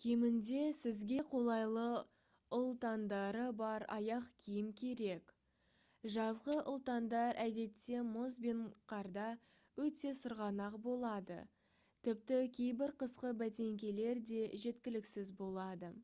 [0.00, 1.86] кемінде сізге қолайлы
[2.58, 5.32] ұлтандары бар аяқ киім керек
[6.18, 8.62] жазғы ұлтандар әдетте мұз бен
[8.94, 9.26] қарда
[9.88, 11.40] өте сырғанақ болады
[12.10, 15.94] тіпті кейбір қысқы бәтеңкелер де жеткіліксіз болады